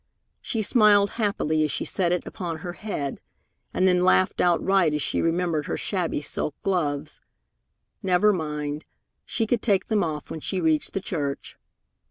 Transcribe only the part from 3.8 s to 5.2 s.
then laughed outright as